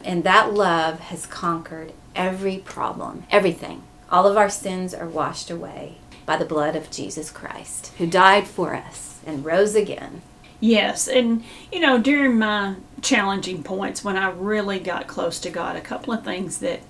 And 0.03 0.25
that 0.25 0.53
love 0.53 0.99
has 0.99 1.25
conquered 1.25 1.93
every 2.13 2.57
problem, 2.57 3.23
everything. 3.31 3.83
All 4.11 4.27
of 4.27 4.35
our 4.35 4.49
sins 4.49 4.93
are 4.93 5.07
washed 5.07 5.49
away 5.49 5.97
by 6.25 6.35
the 6.35 6.45
blood 6.45 6.75
of 6.75 6.91
Jesus 6.91 7.31
Christ, 7.31 7.93
who 7.97 8.05
died 8.05 8.47
for 8.47 8.75
us 8.75 9.19
and 9.25 9.45
rose 9.45 9.73
again. 9.73 10.21
Yes, 10.59 11.07
and 11.07 11.43
you 11.71 11.79
know, 11.79 11.99
during 11.99 12.37
my 12.37 12.75
challenging 13.01 13.63
points 13.63 14.03
when 14.03 14.17
I 14.17 14.31
really 14.31 14.79
got 14.79 15.07
close 15.07 15.39
to 15.41 15.49
God, 15.49 15.75
a 15.75 15.81
couple 15.81 16.13
of 16.13 16.25
things 16.25 16.57
that, 16.59 16.81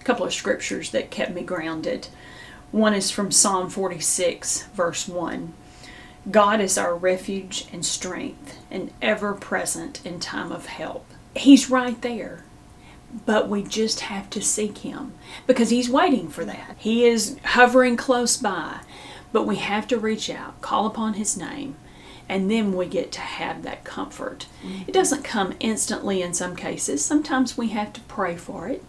a 0.00 0.04
couple 0.04 0.26
of 0.26 0.34
scriptures 0.34 0.90
that 0.90 1.10
kept 1.10 1.32
me 1.32 1.42
grounded. 1.42 2.08
One 2.76 2.92
is 2.92 3.10
from 3.10 3.30
Psalm 3.30 3.70
46, 3.70 4.64
verse 4.74 5.08
1. 5.08 5.54
God 6.30 6.60
is 6.60 6.76
our 6.76 6.94
refuge 6.94 7.66
and 7.72 7.82
strength, 7.82 8.58
and 8.70 8.92
ever 9.00 9.32
present 9.32 10.04
in 10.04 10.20
time 10.20 10.52
of 10.52 10.66
help. 10.66 11.06
He's 11.34 11.70
right 11.70 11.98
there 12.02 12.44
but 13.24 13.48
we 13.48 13.62
just 13.62 14.00
have 14.00 14.28
to 14.28 14.42
seek 14.42 14.78
him 14.78 15.14
because 15.46 15.70
he's 15.70 15.88
waiting 15.88 16.28
for 16.28 16.44
that. 16.44 16.74
He 16.76 17.06
is 17.06 17.38
hovering 17.44 17.96
close 17.96 18.36
by, 18.36 18.80
but 19.32 19.46
we 19.46 19.56
have 19.56 19.86
to 19.88 19.98
reach 19.98 20.28
out, 20.28 20.60
call 20.60 20.86
upon 20.86 21.14
his 21.14 21.34
name, 21.34 21.76
and 22.28 22.50
then 22.50 22.74
we 22.74 22.84
get 22.84 23.12
to 23.12 23.20
have 23.20 23.62
that 23.62 23.84
comfort. 23.84 24.46
Mm-hmm. 24.62 24.82
It 24.88 24.92
doesn't 24.92 25.22
come 25.22 25.54
instantly 25.60 26.20
in 26.20 26.34
some 26.34 26.56
cases. 26.56 27.02
Sometimes 27.02 27.56
we 27.56 27.68
have 27.68 27.92
to 27.94 28.00
pray 28.02 28.36
for 28.36 28.68
it 28.68 28.84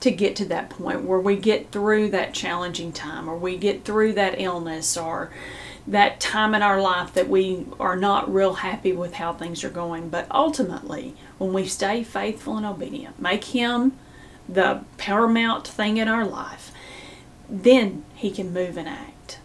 to 0.00 0.10
get 0.10 0.34
to 0.36 0.44
that 0.46 0.70
point 0.70 1.02
where 1.02 1.20
we 1.20 1.36
get 1.36 1.70
through 1.70 2.10
that 2.10 2.32
challenging 2.32 2.92
time 2.92 3.28
or 3.28 3.36
we 3.36 3.56
get 3.56 3.84
through 3.84 4.14
that 4.14 4.40
illness 4.40 4.96
or 4.96 5.30
that 5.86 6.20
time 6.20 6.54
in 6.54 6.62
our 6.62 6.80
life 6.80 7.12
that 7.14 7.28
we 7.28 7.66
are 7.78 7.96
not 7.96 8.32
real 8.32 8.54
happy 8.54 8.92
with 8.92 9.14
how 9.14 9.32
things 9.32 9.62
are 9.64 9.70
going. 9.70 10.08
But 10.08 10.26
ultimately, 10.30 11.14
when 11.38 11.52
we 11.52 11.66
stay 11.66 12.02
faithful 12.02 12.56
and 12.56 12.66
obedient, 12.66 13.20
make 13.20 13.44
Him 13.44 13.98
the 14.48 14.82
paramount 14.98 15.66
thing 15.66 15.96
in 15.96 16.08
our 16.08 16.26
life, 16.26 16.72
then 17.48 18.04
He 18.14 18.30
can 18.30 18.52
move 18.52 18.76
and 18.76 18.88
act. 18.88 19.38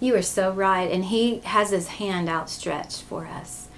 You 0.00 0.14
are 0.14 0.22
so 0.22 0.52
right. 0.52 0.90
And 0.90 1.06
He 1.06 1.40
has 1.40 1.70
His 1.70 1.88
hand 1.88 2.28
outstretched 2.28 3.02
for 3.02 3.26
us. 3.26 3.68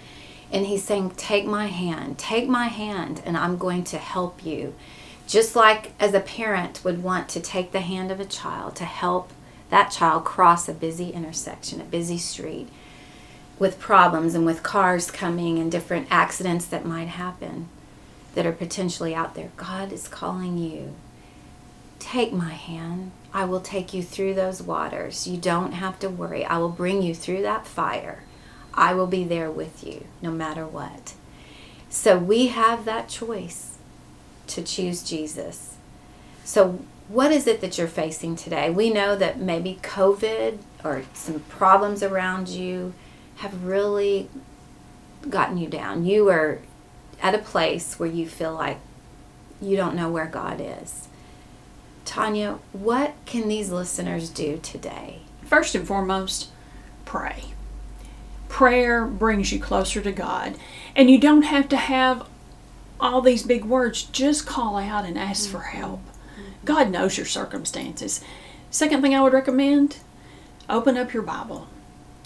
And 0.53 0.67
He's 0.67 0.85
saying, 0.85 1.12
Take 1.12 1.47
my 1.47 1.67
hand, 1.67 2.19
take 2.19 2.49
my 2.49 2.67
hand, 2.67 3.23
and 3.25 3.37
I'm 3.37 3.57
going 3.57 3.85
to 3.85 3.99
help 3.99 4.45
you. 4.45 4.75
Just 5.31 5.55
like 5.55 5.93
as 6.01 6.13
a 6.13 6.19
parent 6.19 6.83
would 6.83 7.05
want 7.05 7.29
to 7.29 7.41
take 7.41 7.71
the 7.71 7.83
hand 7.83 8.11
of 8.11 8.19
a 8.19 8.25
child 8.25 8.75
to 8.75 8.85
help 8.85 9.31
that 9.69 9.93
child 9.93 10.25
cross 10.25 10.69
a 10.69 10.75
busy 10.75 11.11
intersection, 11.11 11.81
a 11.81 11.85
busy 11.85 12.19
street 12.19 12.69
with 13.57 13.79
problems 13.79 14.35
and 14.35 14.45
with 14.45 14.65
cars 14.65 15.09
coming 15.09 15.61
and 15.61 15.71
different 15.71 16.09
accidents 16.11 16.67
that 16.67 16.85
might 16.85 17.07
happen 17.07 17.69
that 18.35 18.45
are 18.45 18.51
potentially 18.51 19.15
out 19.15 19.37
there. 19.37 19.53
God 19.57 19.93
is 19.93 20.09
calling 20.09 20.59
you. 20.59 20.97
Take 22.01 22.33
my 22.33 22.51
hand. 22.51 23.13
I 23.33 23.45
will 23.45 23.61
take 23.61 23.95
you 23.95 24.03
through 24.03 24.35
those 24.35 24.61
waters. 24.61 25.29
You 25.29 25.37
don't 25.37 25.75
have 25.75 26.01
to 26.01 26.11
worry. 26.11 26.45
I 26.45 26.59
will 26.59 26.71
bring 26.71 27.03
you 27.03 27.15
through 27.15 27.43
that 27.43 27.69
fire. 27.69 28.25
I 28.75 28.95
will 28.95 29.07
be 29.07 29.23
there 29.23 29.49
with 29.49 29.87
you 29.87 30.07
no 30.21 30.33
matter 30.33 30.67
what. 30.67 31.15
So 31.89 32.19
we 32.19 32.49
have 32.49 32.85
that 32.85 33.09
choice 33.09 33.70
to 34.50 34.62
choose 34.62 35.02
Jesus. 35.02 35.76
So 36.45 36.80
what 37.09 37.33
is 37.33 37.47
it 37.47 37.61
that 37.61 37.76
you're 37.76 37.88
facing 37.88 38.37
today? 38.37 38.71
We 38.71 38.90
know 38.90 39.16
that 39.16 39.40
maybe 39.40 39.78
COVID 39.83 40.59
or 40.85 41.02
some 41.12 41.40
problems 41.40 42.02
around 42.02 42.49
you 42.49 42.95
have 43.37 43.64
really 43.64 44.28
gotten 45.28 45.59
you 45.59 45.69
down. 45.69 46.04
You 46.04 46.28
are 46.28 46.61
at 47.21 47.35
a 47.35 47.38
place 47.38 47.99
where 47.99 48.09
you 48.09 48.28
feel 48.28 48.54
like 48.54 48.78
you 49.61 49.76
don't 49.76 49.97
know 49.97 50.11
where 50.11 50.26
God 50.26 50.61
is. 50.61 51.09
Tanya, 52.04 52.59
what 52.73 53.14
can 53.26 53.49
these 53.49 53.71
listeners 53.71 54.30
do 54.30 54.59
today? 54.62 55.21
First 55.45 55.75
and 55.75 55.87
foremost, 55.87 56.49
pray. 57.04 57.45
Prayer 58.49 59.04
brings 59.04 59.52
you 59.52 59.61
closer 59.61 60.00
to 60.00 60.12
God, 60.12 60.57
and 60.97 61.11
you 61.11 61.19
don't 61.19 61.42
have 61.42 61.69
to 61.69 61.76
have 61.76 62.26
all 63.00 63.21
these 63.21 63.42
big 63.42 63.64
words. 63.64 64.04
Just 64.04 64.47
call 64.47 64.76
out 64.76 65.04
and 65.04 65.19
ask 65.19 65.49
for 65.49 65.59
mm-hmm. 65.59 65.78
help. 65.78 66.00
Mm-hmm. 66.00 66.64
God 66.64 66.90
knows 66.90 67.16
your 67.16 67.26
circumstances. 67.26 68.23
Second 68.71 69.02
thing 69.02 69.14
I 69.14 69.23
would 69.23 69.33
recommend 69.33 69.99
open 70.69 70.97
up 70.97 71.12
your 71.12 71.23
Bible. 71.23 71.66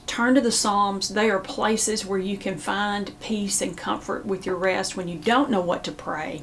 Turn 0.07 0.35
to 0.35 0.41
the 0.41 0.53
Psalms. 0.53 1.09
They 1.09 1.31
are 1.31 1.41
places 1.41 2.05
where 2.05 2.19
you 2.19 2.37
can 2.37 2.59
find 2.59 3.19
peace 3.21 3.63
and 3.63 3.77
comfort 3.77 4.27
with 4.27 4.45
your 4.45 4.57
rest 4.57 4.97
when 4.97 5.09
you 5.09 5.19
don't 5.19 5.51
know 5.51 5.63
what 5.63 5.83
to 5.85 5.93
pray. 5.93 6.43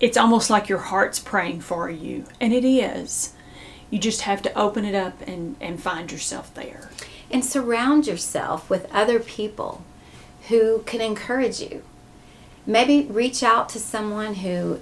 It's 0.00 0.16
almost 0.16 0.50
like 0.50 0.68
your 0.68 0.80
heart's 0.80 1.20
praying 1.20 1.60
for 1.60 1.88
you, 1.88 2.24
and 2.40 2.52
it 2.52 2.64
is. 2.64 3.32
You 3.90 3.98
just 4.00 4.22
have 4.22 4.42
to 4.42 4.58
open 4.58 4.84
it 4.84 4.94
up 4.94 5.22
and, 5.26 5.56
and 5.60 5.80
find 5.80 6.10
yourself 6.10 6.52
there. 6.54 6.90
And 7.30 7.44
surround 7.44 8.06
yourself 8.06 8.68
with 8.68 8.92
other 8.92 9.20
people 9.20 9.84
who 10.48 10.82
can 10.84 11.00
encourage 11.00 11.60
you. 11.60 11.82
Maybe 12.66 13.06
reach 13.10 13.42
out 13.42 13.68
to 13.70 13.78
someone 13.78 14.36
who 14.36 14.80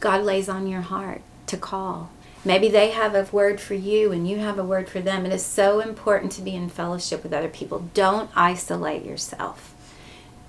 God 0.00 0.22
lays 0.22 0.48
on 0.48 0.66
your 0.66 0.82
heart 0.82 1.22
to 1.46 1.56
call. 1.56 2.10
Maybe 2.44 2.68
they 2.68 2.90
have 2.90 3.14
a 3.14 3.26
word 3.32 3.60
for 3.60 3.74
you 3.74 4.12
and 4.12 4.28
you 4.28 4.38
have 4.38 4.58
a 4.58 4.64
word 4.64 4.88
for 4.88 5.00
them. 5.00 5.26
It 5.26 5.32
is 5.32 5.44
so 5.44 5.80
important 5.80 6.30
to 6.32 6.42
be 6.42 6.54
in 6.54 6.68
fellowship 6.68 7.24
with 7.24 7.32
other 7.32 7.48
people. 7.48 7.88
Don't 7.92 8.30
isolate 8.36 9.04
yourself. 9.04 9.74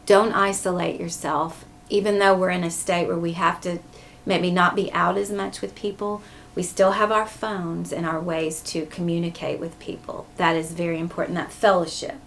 Don't 0.05 0.33
isolate 0.33 0.99
yourself. 0.99 1.65
Even 1.89 2.19
though 2.19 2.35
we're 2.37 2.51
in 2.51 2.63
a 2.63 2.69
state 2.69 3.07
where 3.07 3.17
we 3.17 3.33
have 3.33 3.59
to 3.61 3.79
maybe 4.25 4.51
not 4.51 4.75
be 4.75 4.91
out 4.91 5.17
as 5.17 5.31
much 5.31 5.61
with 5.61 5.73
people, 5.73 6.21
we 6.53 6.61
still 6.61 6.91
have 6.91 7.11
our 7.11 7.25
phones 7.25 7.91
and 7.91 8.05
our 8.05 8.19
ways 8.19 8.61
to 8.61 8.85
communicate 8.85 9.59
with 9.59 9.79
people. 9.79 10.27
That 10.37 10.55
is 10.55 10.73
very 10.73 10.99
important. 10.99 11.35
That 11.35 11.51
fellowship 11.51 12.17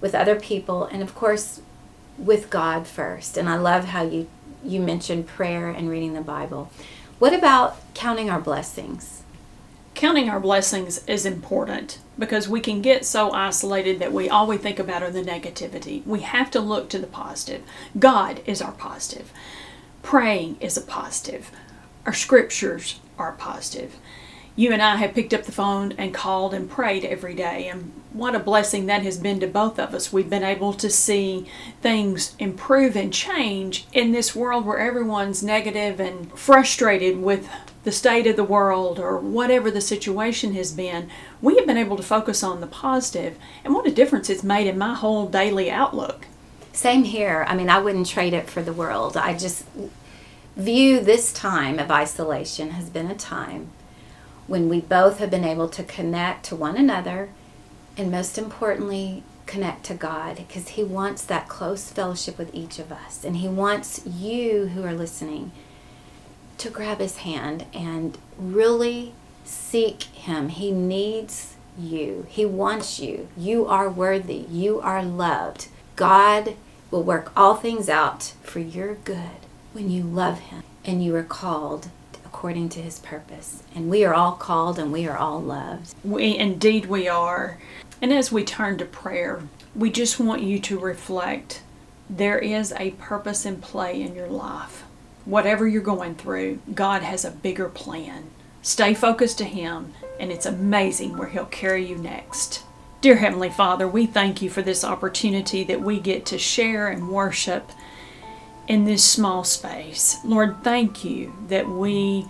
with 0.00 0.14
other 0.14 0.38
people 0.38 0.84
and 0.86 1.02
of 1.02 1.14
course 1.14 1.60
with 2.24 2.50
God 2.50 2.86
first. 2.86 3.36
And 3.36 3.48
I 3.48 3.56
love 3.56 3.86
how 3.86 4.02
you 4.02 4.28
you 4.62 4.80
mentioned 4.80 5.26
prayer 5.26 5.70
and 5.70 5.88
reading 5.88 6.12
the 6.12 6.20
Bible. 6.20 6.70
What 7.18 7.32
about 7.32 7.78
counting 7.94 8.28
our 8.30 8.40
blessings? 8.40 9.22
Counting 9.94 10.28
our 10.30 10.40
blessings 10.40 11.06
is 11.06 11.26
important 11.26 11.98
because 12.18 12.48
we 12.48 12.60
can 12.60 12.80
get 12.80 13.04
so 13.04 13.32
isolated 13.32 13.98
that 13.98 14.12
we 14.12 14.28
all 14.28 14.46
we 14.46 14.56
think 14.56 14.78
about 14.78 15.02
are 15.02 15.10
the 15.10 15.22
negativity. 15.22 16.04
We 16.06 16.20
have 16.20 16.50
to 16.52 16.60
look 16.60 16.88
to 16.90 16.98
the 16.98 17.06
positive. 17.06 17.62
God 17.98 18.40
is 18.46 18.62
our 18.62 18.72
positive. 18.72 19.32
Praying 20.02 20.56
is 20.60 20.76
a 20.76 20.82
positive. 20.82 21.50
Our 22.06 22.14
scriptures 22.14 23.00
are 23.18 23.32
positive. 23.32 23.96
You 24.60 24.74
and 24.74 24.82
I 24.82 24.96
have 24.96 25.14
picked 25.14 25.32
up 25.32 25.44
the 25.44 25.52
phone 25.52 25.92
and 25.92 26.12
called 26.12 26.52
and 26.52 26.68
prayed 26.68 27.02
every 27.02 27.34
day, 27.34 27.66
and 27.68 27.92
what 28.12 28.34
a 28.34 28.38
blessing 28.38 28.84
that 28.84 29.02
has 29.04 29.16
been 29.16 29.40
to 29.40 29.46
both 29.46 29.78
of 29.78 29.94
us. 29.94 30.12
We've 30.12 30.28
been 30.28 30.44
able 30.44 30.74
to 30.74 30.90
see 30.90 31.46
things 31.80 32.36
improve 32.38 32.94
and 32.94 33.10
change 33.10 33.86
in 33.94 34.12
this 34.12 34.36
world 34.36 34.66
where 34.66 34.78
everyone's 34.78 35.42
negative 35.42 35.98
and 35.98 36.30
frustrated 36.38 37.22
with 37.22 37.48
the 37.84 37.90
state 37.90 38.26
of 38.26 38.36
the 38.36 38.44
world 38.44 38.98
or 38.98 39.16
whatever 39.16 39.70
the 39.70 39.80
situation 39.80 40.52
has 40.52 40.72
been. 40.72 41.08
We 41.40 41.56
have 41.56 41.66
been 41.66 41.78
able 41.78 41.96
to 41.96 42.02
focus 42.02 42.42
on 42.42 42.60
the 42.60 42.66
positive, 42.66 43.38
and 43.64 43.72
what 43.72 43.86
a 43.86 43.90
difference 43.90 44.28
it's 44.28 44.44
made 44.44 44.66
in 44.66 44.76
my 44.76 44.92
whole 44.92 45.26
daily 45.26 45.70
outlook. 45.70 46.26
Same 46.74 47.04
here. 47.04 47.46
I 47.48 47.56
mean, 47.56 47.70
I 47.70 47.78
wouldn't 47.78 48.08
trade 48.08 48.34
it 48.34 48.50
for 48.50 48.60
the 48.60 48.74
world. 48.74 49.16
I 49.16 49.32
just 49.38 49.64
view 50.54 51.00
this 51.00 51.32
time 51.32 51.78
of 51.78 51.90
isolation 51.90 52.72
has 52.72 52.90
been 52.90 53.10
a 53.10 53.14
time 53.14 53.70
when 54.50 54.68
we 54.68 54.80
both 54.80 55.20
have 55.20 55.30
been 55.30 55.44
able 55.44 55.68
to 55.68 55.84
connect 55.84 56.44
to 56.44 56.56
one 56.56 56.76
another 56.76 57.28
and 57.96 58.10
most 58.10 58.36
importantly, 58.36 59.22
connect 59.46 59.84
to 59.84 59.94
God 59.94 60.38
because 60.38 60.70
He 60.70 60.82
wants 60.82 61.22
that 61.22 61.48
close 61.48 61.88
fellowship 61.88 62.36
with 62.36 62.52
each 62.52 62.80
of 62.80 62.90
us. 62.90 63.24
And 63.24 63.36
He 63.36 63.46
wants 63.46 64.04
you 64.04 64.66
who 64.74 64.82
are 64.82 64.92
listening 64.92 65.52
to 66.58 66.68
grab 66.68 66.98
His 66.98 67.18
hand 67.18 67.64
and 67.72 68.18
really 68.36 69.14
seek 69.44 70.02
Him. 70.02 70.48
He 70.48 70.72
needs 70.72 71.54
you, 71.78 72.26
He 72.28 72.44
wants 72.44 72.98
you. 72.98 73.28
You 73.36 73.66
are 73.66 73.88
worthy, 73.88 74.46
you 74.50 74.80
are 74.80 75.04
loved. 75.04 75.68
God 75.94 76.56
will 76.90 77.04
work 77.04 77.30
all 77.36 77.54
things 77.54 77.88
out 77.88 78.32
for 78.42 78.58
your 78.58 78.96
good 78.96 79.46
when 79.72 79.92
you 79.92 80.02
love 80.02 80.40
Him 80.40 80.64
and 80.84 81.04
you 81.04 81.14
are 81.14 81.22
called 81.22 81.88
according 82.40 82.70
to 82.70 82.80
his 82.80 82.98
purpose. 83.00 83.62
And 83.74 83.90
we 83.90 84.02
are 84.02 84.14
all 84.14 84.32
called 84.32 84.78
and 84.78 84.90
we 84.90 85.06
are 85.06 85.18
all 85.18 85.42
loved. 85.42 85.94
We 86.02 86.38
indeed 86.38 86.86
we 86.86 87.06
are. 87.06 87.58
And 88.00 88.14
as 88.14 88.32
we 88.32 88.44
turn 88.44 88.78
to 88.78 88.86
prayer, 88.86 89.42
we 89.76 89.90
just 89.90 90.18
want 90.18 90.40
you 90.40 90.58
to 90.60 90.78
reflect 90.78 91.62
there 92.08 92.38
is 92.38 92.72
a 92.78 92.92
purpose 92.92 93.44
and 93.44 93.60
play 93.60 94.00
in 94.00 94.14
your 94.14 94.28
life. 94.28 94.84
Whatever 95.26 95.68
you're 95.68 95.82
going 95.82 96.14
through, 96.14 96.60
God 96.72 97.02
has 97.02 97.26
a 97.26 97.30
bigger 97.30 97.68
plan. 97.68 98.30
Stay 98.62 98.94
focused 98.94 99.36
to 99.36 99.44
Him, 99.44 99.92
and 100.18 100.32
it's 100.32 100.46
amazing 100.46 101.18
where 101.18 101.28
He'll 101.28 101.44
carry 101.44 101.84
you 101.84 101.96
next. 101.96 102.62
Dear 103.02 103.16
Heavenly 103.16 103.50
Father, 103.50 103.86
we 103.86 104.06
thank 104.06 104.40
you 104.40 104.48
for 104.48 104.62
this 104.62 104.82
opportunity 104.82 105.62
that 105.64 105.82
we 105.82 106.00
get 106.00 106.24
to 106.26 106.38
share 106.38 106.88
and 106.88 107.10
worship 107.10 107.70
in 108.70 108.84
this 108.84 109.02
small 109.02 109.42
space. 109.42 110.18
Lord, 110.24 110.62
thank 110.62 111.04
you 111.04 111.34
that 111.48 111.68
we 111.68 112.28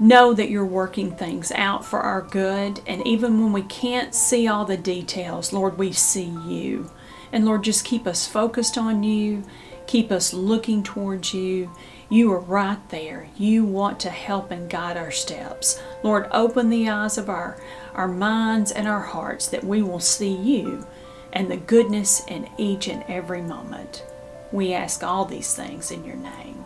know 0.00 0.32
that 0.32 0.48
you're 0.48 0.64
working 0.64 1.14
things 1.14 1.52
out 1.52 1.84
for 1.84 2.00
our 2.00 2.22
good. 2.22 2.80
And 2.86 3.06
even 3.06 3.38
when 3.38 3.52
we 3.52 3.60
can't 3.60 4.14
see 4.14 4.48
all 4.48 4.64
the 4.64 4.78
details, 4.78 5.52
Lord, 5.52 5.76
we 5.76 5.92
see 5.92 6.32
you. 6.46 6.90
And 7.32 7.44
Lord, 7.44 7.64
just 7.64 7.84
keep 7.84 8.06
us 8.06 8.26
focused 8.26 8.78
on 8.78 9.02
you, 9.02 9.44
keep 9.86 10.10
us 10.10 10.32
looking 10.32 10.82
towards 10.82 11.34
you. 11.34 11.70
You 12.08 12.32
are 12.32 12.40
right 12.40 12.88
there. 12.88 13.28
You 13.36 13.62
want 13.66 14.00
to 14.00 14.10
help 14.10 14.50
and 14.52 14.70
guide 14.70 14.96
our 14.96 15.10
steps. 15.10 15.82
Lord, 16.02 16.28
open 16.32 16.70
the 16.70 16.88
eyes 16.88 17.18
of 17.18 17.28
our, 17.28 17.62
our 17.92 18.08
minds 18.08 18.72
and 18.72 18.88
our 18.88 19.02
hearts 19.02 19.48
that 19.48 19.64
we 19.64 19.82
will 19.82 20.00
see 20.00 20.34
you 20.34 20.86
and 21.30 21.50
the 21.50 21.58
goodness 21.58 22.24
in 22.26 22.48
each 22.56 22.88
and 22.88 23.04
every 23.06 23.42
moment. 23.42 24.06
We 24.52 24.74
ask 24.74 25.02
all 25.02 25.24
these 25.24 25.54
things 25.54 25.90
in 25.90 26.04
your 26.04 26.16
name. 26.16 26.64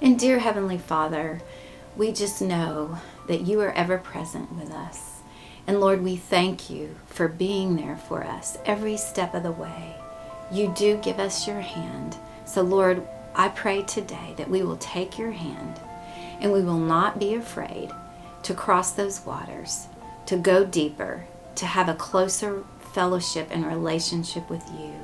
And 0.00 0.18
dear 0.18 0.38
Heavenly 0.38 0.78
Father, 0.78 1.42
we 1.94 2.10
just 2.10 2.40
know 2.40 2.98
that 3.26 3.42
you 3.42 3.60
are 3.60 3.72
ever 3.72 3.98
present 3.98 4.52
with 4.52 4.70
us. 4.70 5.20
And 5.66 5.80
Lord, 5.80 6.02
we 6.02 6.16
thank 6.16 6.70
you 6.70 6.96
for 7.06 7.28
being 7.28 7.76
there 7.76 7.96
for 7.96 8.24
us 8.24 8.56
every 8.64 8.96
step 8.96 9.34
of 9.34 9.42
the 9.42 9.52
way. 9.52 9.94
You 10.50 10.72
do 10.74 10.96
give 10.96 11.18
us 11.18 11.46
your 11.46 11.60
hand. 11.60 12.16
So, 12.46 12.62
Lord, 12.62 13.06
I 13.34 13.48
pray 13.48 13.82
today 13.82 14.34
that 14.38 14.48
we 14.48 14.62
will 14.62 14.78
take 14.78 15.18
your 15.18 15.32
hand 15.32 15.78
and 16.40 16.52
we 16.52 16.62
will 16.62 16.78
not 16.78 17.18
be 17.18 17.34
afraid 17.34 17.90
to 18.44 18.54
cross 18.54 18.92
those 18.92 19.26
waters, 19.26 19.88
to 20.26 20.36
go 20.36 20.64
deeper, 20.64 21.26
to 21.56 21.66
have 21.66 21.90
a 21.90 21.94
closer 21.94 22.64
fellowship 22.94 23.48
and 23.50 23.66
relationship 23.66 24.48
with 24.48 24.64
you. 24.70 24.94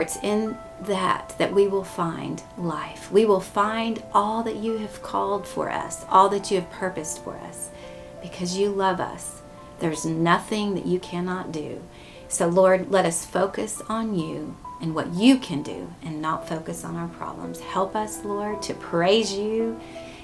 It's 0.00 0.16
in 0.22 0.56
that 0.82 1.34
that 1.38 1.52
we 1.52 1.68
will 1.68 1.84
find 1.84 2.42
life. 2.56 3.12
We 3.12 3.24
will 3.24 3.40
find 3.40 4.02
all 4.12 4.42
that 4.42 4.56
you 4.56 4.78
have 4.78 5.02
called 5.02 5.46
for 5.46 5.70
us, 5.70 6.04
all 6.08 6.28
that 6.30 6.50
you 6.50 6.60
have 6.60 6.70
purposed 6.70 7.22
for 7.22 7.36
us, 7.36 7.70
because 8.22 8.56
you 8.56 8.70
love 8.70 9.00
us. 9.00 9.42
There's 9.78 10.04
nothing 10.04 10.74
that 10.74 10.86
you 10.86 10.98
cannot 11.00 11.52
do. 11.52 11.82
So, 12.28 12.48
Lord, 12.48 12.90
let 12.90 13.04
us 13.04 13.26
focus 13.26 13.82
on 13.88 14.18
you 14.18 14.56
and 14.80 14.94
what 14.94 15.12
you 15.12 15.38
can 15.38 15.62
do 15.62 15.92
and 16.02 16.22
not 16.22 16.48
focus 16.48 16.84
on 16.84 16.96
our 16.96 17.08
problems. 17.08 17.60
Help 17.60 17.94
us, 17.94 18.24
Lord, 18.24 18.62
to 18.62 18.74
praise 18.74 19.32
you 19.32 19.78